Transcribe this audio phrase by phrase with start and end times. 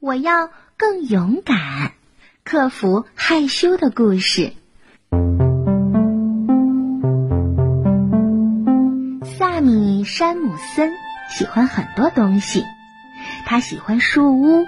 [0.00, 1.90] 我要更勇敢，
[2.44, 4.52] 克服害羞的故事。
[9.24, 10.92] 萨米·山姆森
[11.28, 12.64] 喜欢很多东西，
[13.44, 14.66] 他喜欢树屋，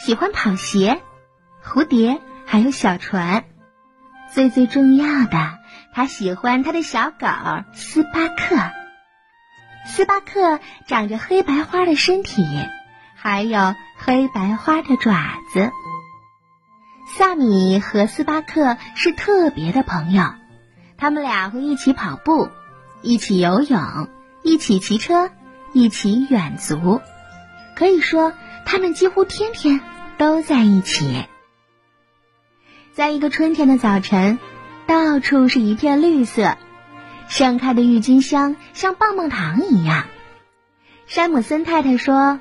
[0.00, 1.00] 喜欢跑鞋、
[1.64, 3.44] 蝴蝶，还有小船。
[4.32, 5.58] 最最重要的，
[5.92, 7.26] 他喜欢他的小狗
[7.72, 8.56] 斯巴克。
[9.86, 12.44] 斯巴克长着黑白花的身体，
[13.20, 15.72] 还有黑白花的爪子。
[17.16, 20.34] 萨米和斯巴克是特别的朋友，
[20.96, 22.48] 他们俩会一起跑步，
[23.02, 24.08] 一起游泳，
[24.42, 25.30] 一起骑车，
[25.72, 27.00] 一起远足。
[27.74, 28.32] 可以说，
[28.64, 29.80] 他们几乎天天
[30.16, 31.26] 都在一起。
[32.92, 34.38] 在一个春天的早晨，
[34.86, 36.56] 到处是一片绿色。
[37.28, 40.06] 盛开的郁金香像棒棒糖一样。
[41.06, 42.40] 山姆森太太说：“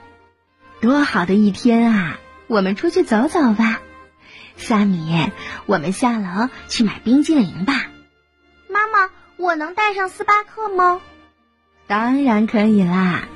[0.87, 2.19] 多好的一天啊！
[2.47, 3.81] 我们出去走走吧。”
[4.57, 5.31] 萨米，
[5.65, 7.88] 我们下楼去买冰激凌吧。
[8.69, 10.99] 妈妈，我能带上斯巴克吗？
[11.85, 13.27] 当然可以啦。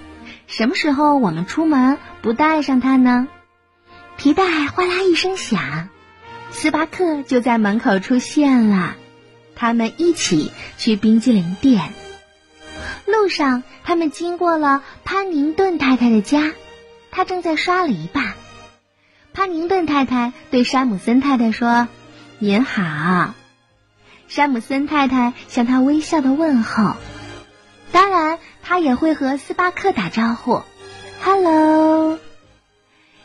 [0.47, 3.27] 什么时候我们出门不带上它呢？
[4.17, 5.89] 皮带哗啦一声响，
[6.51, 8.95] 斯巴克就在门口出现了。
[9.55, 11.93] 他们一起去冰激凌店。
[13.05, 16.51] 路上，他们经过了潘宁顿太太的家，
[17.11, 18.31] 他正在刷篱笆。
[19.33, 21.87] 潘宁顿太太对山姆森太太说
[22.39, 23.35] ：“您好。”
[24.27, 26.95] 山姆森太太向他微笑的问候，
[27.91, 30.63] 当然，他也会和斯巴克打招呼
[31.21, 32.17] ：“Hello。”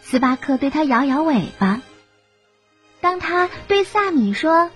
[0.03, 1.81] 斯巴克对他摇摇尾巴。
[3.01, 4.71] 当他对萨米说。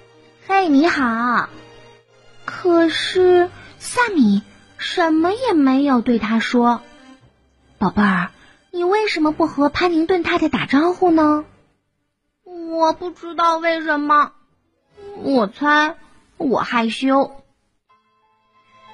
[0.49, 1.49] 嘿，你好。
[2.45, 4.43] 可是萨米
[4.79, 6.83] 什么也没有对他说。
[7.79, 8.31] 宝贝儿，
[8.73, 11.45] 你为什么不和潘宁顿太太打招呼呢？
[12.45, 14.33] 我不知道为什么。
[15.23, 15.97] 我猜
[16.37, 17.33] 我害羞。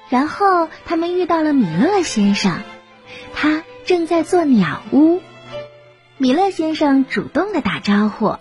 [0.09, 2.61] 然后他们遇到了米勒先生，
[3.33, 5.21] 他正在做鸟屋。
[6.17, 8.37] 米勒先生主动的打招呼：“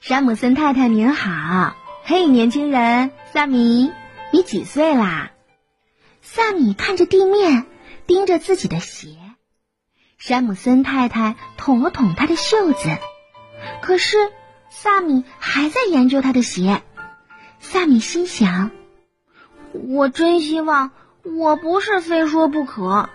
[0.00, 1.76] 山姆森太太您好。”
[2.08, 3.90] 嘿，年轻人，萨米，
[4.32, 5.32] 你几岁啦？
[6.22, 7.66] 萨米看着地面，
[8.06, 9.18] 盯着自己的鞋。
[10.18, 12.98] 山姆森太太捅了捅他的袖子，
[13.82, 14.16] 可是
[14.70, 16.82] 萨米还在研究他的鞋。
[17.60, 18.70] 萨米心想：
[19.72, 20.90] 我真希望
[21.22, 23.10] 我不是非说不可，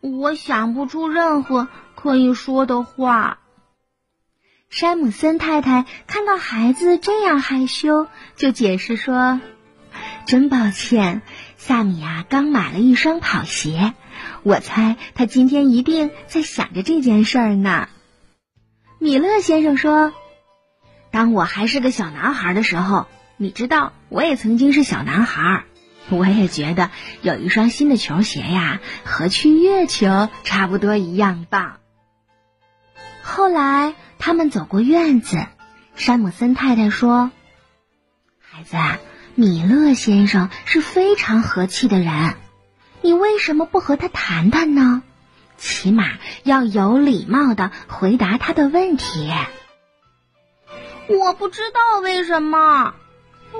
[0.00, 3.38] 我想不出任何可以说的话。
[4.68, 8.06] 山姆森太太看到孩子这样害羞，
[8.36, 9.40] 就解释说
[10.26, 11.22] ：“真抱歉，
[11.66, 13.94] 萨米啊，刚买了一双跑鞋，
[14.44, 17.88] 我猜他今天一定在想着这件事儿呢。”
[19.00, 20.12] 米勒先生说
[21.10, 25.64] ：“当我还是个小男孩的时候，你知道，我也曾经是小男孩儿，
[26.08, 26.90] 我也觉得
[27.22, 31.78] 有一双新的球鞋呀，和去月球差不多一样棒。”
[33.22, 33.94] 后来。
[34.18, 35.46] 他们走过院子，
[35.94, 37.30] 山姆森太太说
[38.40, 38.98] ：“孩子啊，
[39.38, 42.36] 米勒先生是非常和气的人，
[43.02, 45.02] 你为什么不和他谈谈呢？
[45.58, 46.04] 起码
[46.42, 49.30] 要有礼貌的回答他的问题。”
[51.08, 52.94] 我不知道为什么，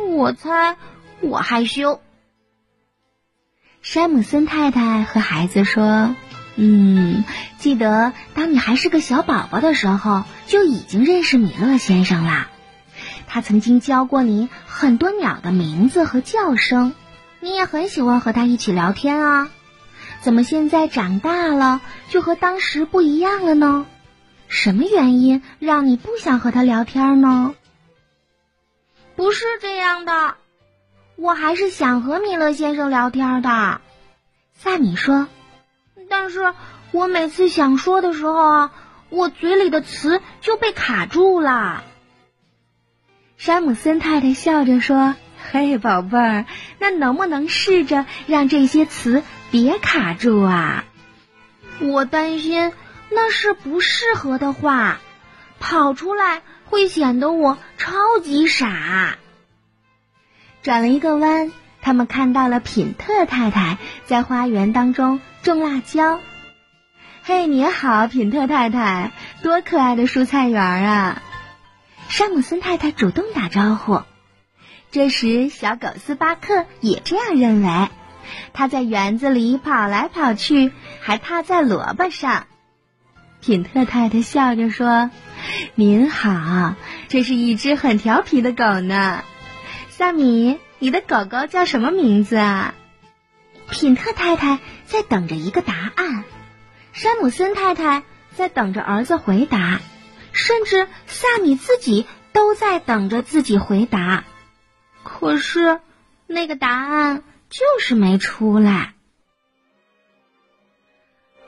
[0.09, 0.77] 我猜
[1.21, 2.01] 我害羞。
[3.83, 6.17] 山姆森太太和孩子说。
[6.59, 7.23] 嗯，
[7.59, 12.49] 记得当你还是个小宝宝的时候，就已经认识米勒先生啦。
[13.37, 16.95] 他曾经教过你很多鸟的名字和叫声，
[17.41, 19.51] 你也很喜欢和他一起聊天啊。
[20.23, 23.85] 怎么现在长大了就和当时不一样了呢？
[24.49, 27.55] 什么原因让你不想和他聊天呢？
[29.17, 30.37] 不是这样的，
[31.17, 33.83] 我还是想和米勒先生聊天的。
[34.55, 35.29] 萨米说。
[36.09, 36.55] 但是
[36.91, 38.71] 我每次想说的时候啊，
[39.11, 41.85] 我嘴里的词就被卡住了。
[43.37, 45.15] 山姆森太太笑着说
[45.51, 46.47] ：“嘿，宝贝儿，
[46.79, 50.85] 那能不能试着让这些词别卡住啊？”
[51.81, 52.73] 我担心
[53.11, 54.99] 那是不适合的话，
[55.61, 59.19] 跑出来会显得我超级傻。
[60.63, 61.53] 转了一个弯，
[61.83, 65.21] 他们看到了品特太太在花园当中。
[65.43, 66.19] 种辣椒，
[67.23, 69.13] 嘿，你好，品特太太，
[69.45, 71.23] 多可爱的蔬菜园啊！
[72.09, 74.03] 山姆森太太主动打招呼。
[74.91, 77.89] 这时，小狗斯巴克也这样认为，
[78.53, 82.47] 它在园子里跑来跑去，还踏在萝卜上。
[83.41, 85.11] 品特太太笑着说
[85.75, 86.75] ：“您好，
[87.09, 89.23] 这是一只很调皮的狗呢。
[89.91, 92.75] 萨米，你的狗狗叫什么名字啊？
[93.71, 96.25] 品特太太在等着一个答案，
[96.93, 99.81] 山姆森太太在等着儿子回答，
[100.47, 104.23] 甚至萨米自己都在等着自己回答。
[105.03, 105.81] 可是，
[106.29, 108.95] 那个答案就是没出来。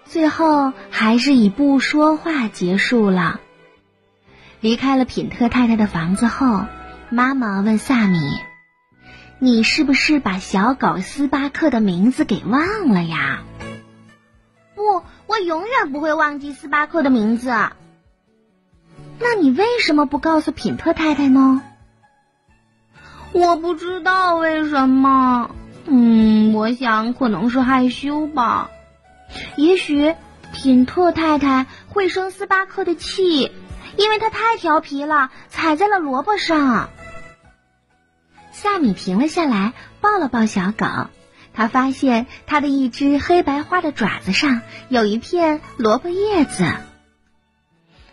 [0.04, 3.40] 最后，还是以不说话结束了。
[4.60, 6.64] 离开了品特太太的房子后，
[7.08, 8.18] 妈妈问萨米
[9.38, 13.44] ：“你是不是把小狗斯巴克的名字给忘了呀
[14.74, 17.52] ？”“不，我永远不会忘记斯巴克的名字。
[19.18, 21.62] ”“那你为什么不告诉品特太太呢
[23.32, 25.50] ？”“我不知道为什么。
[25.86, 28.70] 嗯，我想可能是害羞吧。
[29.56, 30.14] 也许
[30.52, 33.52] 品特太太会生斯巴克的气。”
[33.96, 36.88] 因为他太调皮了，踩在了萝卜上。
[38.52, 40.86] 萨米停了下来，抱了抱小狗。
[41.52, 46.64] 他发现它的一只黑白花的爪子上有一片萝卜叶子。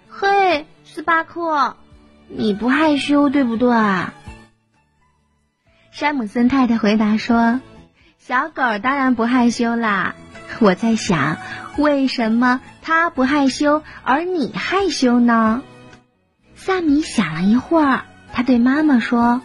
[0.09, 0.65] 嘿，
[0.95, 1.75] 斯巴克，
[2.30, 3.75] 你不害羞对不对？
[5.92, 7.59] 山姆森太太回答说
[8.18, 10.15] ：“小狗当然不害羞啦。
[10.59, 11.36] 我在想，
[11.75, 15.63] 为什么它不害羞，而你害羞呢？”
[16.56, 19.41] 萨米想了一会儿，他对妈妈说：“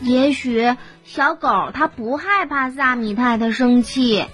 [0.00, 4.24] 也许小狗它不害怕萨米太太生气。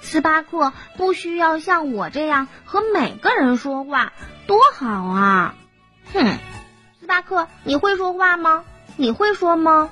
[0.00, 4.12] 斯巴克不需要像我这样和每个人说话，
[4.46, 5.54] 多好啊！”
[6.12, 6.38] 哼，
[7.00, 8.64] 斯巴克，你会说话吗？
[8.96, 9.90] 你会说吗？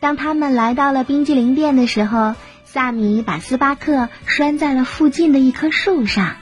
[0.00, 2.34] 当他们来到了冰激凌店的时候，
[2.64, 6.36] 萨米把斯巴克拴在了附近的一棵树上。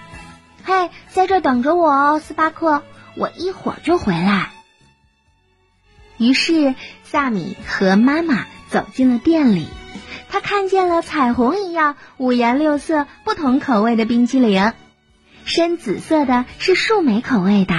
[0.64, 2.82] 嘿，在这等着我哦，斯巴克。
[3.16, 4.52] 我一会儿就回来。
[6.18, 9.66] 于是，萨米和妈妈走进了店里。
[10.30, 14.72] 他看见了彩虹一样五颜六色、不同口味的冰激凌。
[15.48, 17.74] 深紫色的是树莓口味的，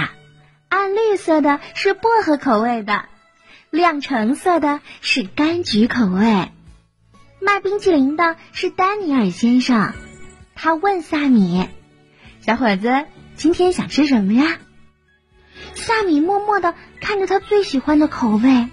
[0.68, 3.04] 暗绿色的是薄荷口味的，
[3.70, 6.50] 亮橙色的是柑橘口味。
[7.40, 9.94] 卖冰淇淋的是丹尼尔先生。
[10.56, 11.68] 他问萨米
[12.44, 13.04] ：“小伙子，
[13.36, 14.58] 今天想吃什么呀？”
[15.74, 18.68] 萨米默默的看着他最喜欢的口味。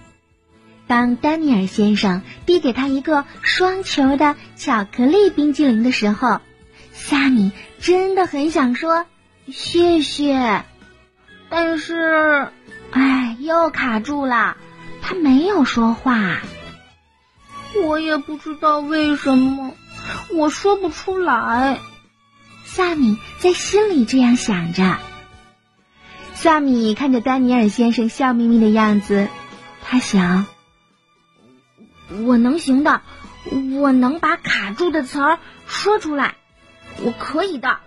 [0.87, 6.41] 当丹尼尔先生递给他一个双球的巧克力冰激凌的时候，
[6.99, 9.05] 萨米真的很想说
[9.49, 10.65] 谢谢，
[11.47, 12.51] 但是，
[12.91, 14.57] 哎，又卡住了，
[15.01, 16.41] 他没有说话。
[17.85, 19.73] 我也不知道为什么，
[20.33, 21.79] 我说不出来。
[22.65, 24.97] 萨米在心里这样想着。
[26.33, 29.27] 萨米看着丹尼尔先生笑眯眯的样子，
[29.81, 30.45] 他想
[32.25, 33.01] ：“我能行的，
[33.79, 36.35] 我能把卡住的词儿说出来，
[37.03, 37.79] 我可以的。”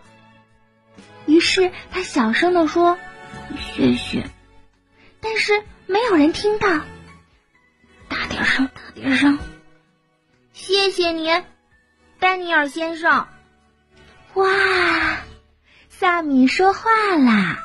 [1.26, 2.98] 于是他小声的说
[3.74, 4.28] ：“谢谢。”
[5.20, 6.68] 但是没有人听到。
[8.08, 9.38] 大点声，大点声！
[10.52, 11.44] 谢谢您，
[12.18, 13.28] 丹尼尔先生。
[14.34, 14.46] 哇，
[15.88, 17.62] 萨米说话啦！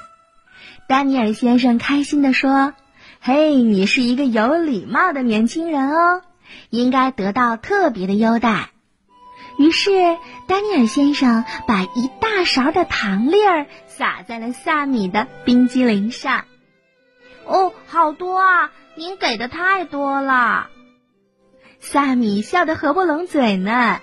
[0.88, 2.74] 丹尼尔先生开心地说
[3.22, 6.22] ：“嘿，你是一个有礼貌的年轻人哦，
[6.70, 8.70] 应该得到特别的优待。”
[9.58, 9.92] 于是，
[10.48, 16.46] 丹尼尔先生把一大勺的糖粒儿撒在了萨米的冰激凌上。
[17.46, 18.72] 哦，好多啊！
[18.96, 20.70] 您给的太多了。
[21.80, 24.00] 萨米笑得合不拢嘴呢，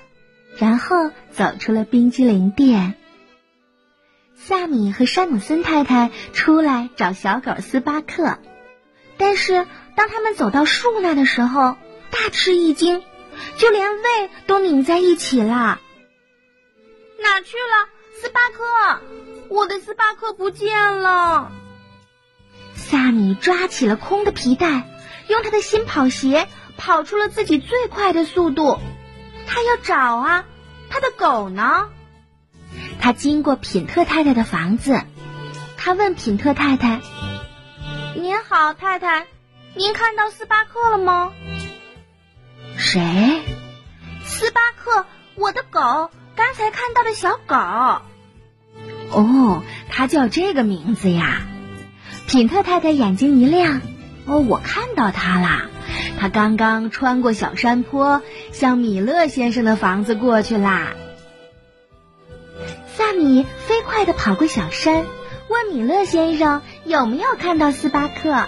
[0.59, 2.95] 然后走出了冰激凌店。
[4.37, 8.39] 萨米和山姆森太太出来找小狗斯巴克，
[9.17, 9.67] 但是
[9.97, 11.77] 当他们走到树那的时候，
[12.11, 13.03] 大吃一惊，
[13.57, 15.81] 就连胃都拧在一起了。
[17.23, 17.89] 哪去了，
[18.21, 19.01] 斯巴克？
[19.49, 21.53] 我的斯巴克不见了！
[22.75, 24.89] 萨米抓起了空的皮带，
[25.29, 28.79] 用他的新跑鞋跑出了自己最快的速度。
[29.47, 30.45] 他要找啊，
[30.89, 31.91] 他的狗呢？
[33.01, 35.03] 他经过品特太太的房子，
[35.77, 37.01] 他问品特太太
[38.17, 39.27] ：“您好，太太，
[39.75, 41.33] 您看到斯巴克了吗
[42.93, 43.41] ？”“谁
[44.27, 45.81] ？”“斯巴克，我的狗，
[46.37, 48.03] 刚才看到的小狗。
[49.11, 51.41] ”“哦，它叫这个名字呀。”
[52.29, 53.81] 品特太太眼睛一亮
[54.27, 55.69] ：“哦，我看到它啦，
[56.21, 58.21] 它刚刚穿过小山坡，
[58.53, 60.93] 向米勒先生的房子过去啦。”
[62.95, 65.07] 萨米飞快地跑过小山，
[65.49, 68.45] 问米勒先生有没有看到斯巴克。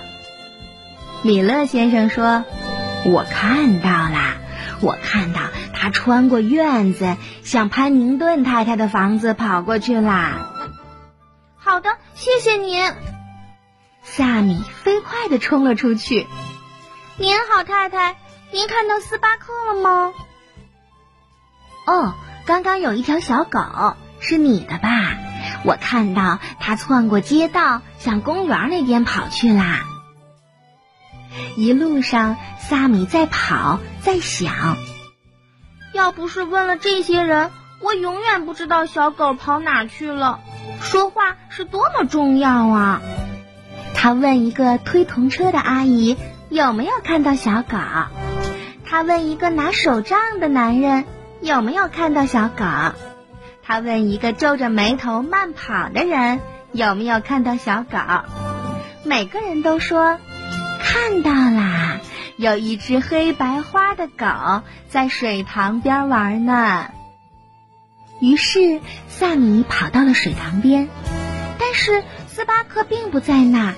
[1.23, 2.45] 米勒先生说
[3.07, 4.34] ：“我看到了，
[4.81, 5.41] 我看到
[5.73, 10.51] 他穿过院子，向潘宁顿太太的房子跑过去啦。”
[11.57, 12.93] 好的，谢谢您。
[14.03, 16.27] 萨米飞快地冲了出去。
[17.17, 18.17] 您好，太太，
[18.53, 20.13] 您看到斯巴克了吗？
[21.87, 22.15] 哦，
[22.45, 24.91] 刚刚有一条小狗，是你的吧？
[25.65, 29.85] 我看到它窜过街道，向公园那边跑去啦。
[31.57, 34.77] 一路上，萨米在跑，在想：
[35.95, 40.41] 要不是问了这些人，我永远不知道小狗跑哪去了。
[40.83, 43.01] 说话是多么重要啊！
[43.95, 46.19] 他问一个推童车的阿姨
[46.51, 47.79] 有没有看到小狗，
[48.85, 51.07] 他问一个拿手杖的男人
[51.41, 52.65] 有没有看到小狗，
[53.63, 56.41] 他问一个皱着眉头慢跑的人
[56.73, 57.99] 有没有看到小狗。
[59.05, 60.19] 每个人都说
[60.83, 61.94] 看到啦，
[62.37, 66.91] 有一只黑白花的狗在水塘边玩呢。
[68.21, 70.89] 于是萨米跑到了水塘边，
[71.59, 73.75] 但是斯巴克并不在那儿。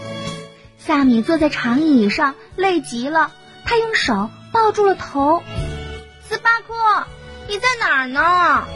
[0.79, 3.33] 萨米坐在长椅上，累极了，
[3.65, 5.43] 他用手抱住了头。
[6.29, 7.07] 斯巴克，
[7.49, 8.69] 你在哪儿呢？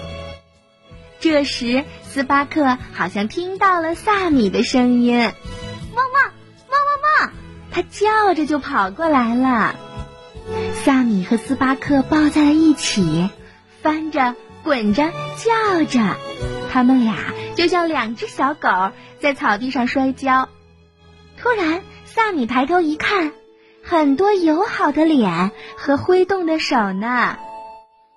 [1.20, 5.32] 这时，斯巴克好像听到了萨米的声音，
[7.70, 9.74] 他叫着就跑过来了。
[10.84, 13.30] 萨米和斯巴克抱在了一起，
[13.82, 14.34] 翻着。
[14.62, 16.18] 滚着，叫着，
[16.70, 17.16] 他们俩
[17.54, 18.68] 就像两只小狗
[19.18, 20.50] 在草地上摔跤。
[21.38, 23.32] 突然，萨米抬头一看，
[23.82, 27.38] 很多友好的脸和挥动的手呢。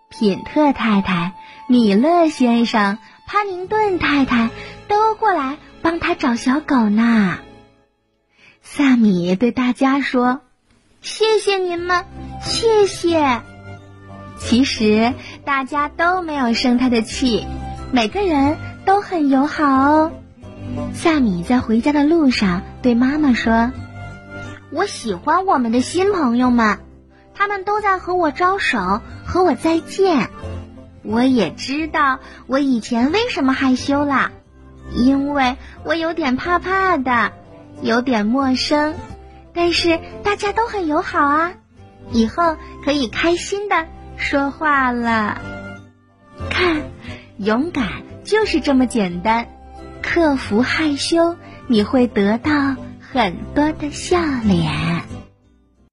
[0.10, 1.32] 品特太太、
[1.70, 4.50] 米勒先生、帕宁顿太太
[4.90, 7.38] 都过来帮他找小狗呢。
[9.04, 10.40] 萨米对大家说
[11.04, 12.06] ：“谢谢您们，
[12.42, 13.42] 谢谢。”
[14.40, 17.46] 其实大家都没有生他的气，
[17.92, 18.56] 每个人
[18.86, 20.12] 都很友好哦。
[20.94, 23.74] 萨米在回家的路上对妈妈说
[24.72, 26.80] ：“我喜欢我们的新朋友们，
[27.36, 30.30] 他们都在和我招手，和我再见。
[31.04, 34.32] 我也知道我以前为什么害羞啦，
[34.96, 37.34] 因为我有点怕怕的，
[37.84, 38.96] 有点陌生。
[39.54, 41.54] 但是大家都很友好啊，
[42.12, 43.86] 以后可以开心的。”
[44.18, 45.42] 说话了，
[46.50, 46.84] 看，
[47.38, 49.48] 勇敢就是这么简单。
[50.02, 51.36] 克服害羞，
[51.68, 52.52] 你会得到
[53.00, 54.72] 很多的笑脸。